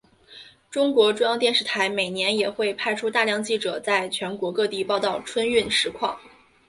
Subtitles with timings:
[0.71, 6.19] 中国中央电视台每年也会派出大量记者在全国各地报道春运实况。